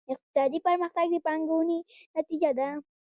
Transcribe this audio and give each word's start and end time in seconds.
اقتصادي 0.11 0.57
پرمختګ 0.67 1.07
د 1.13 1.15
پانګونې 1.27 1.79
نتیجه 2.15 2.51
ده. 2.57 2.69